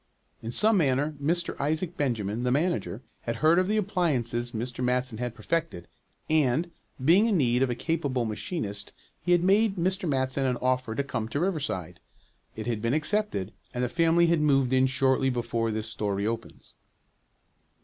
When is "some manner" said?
0.51-1.13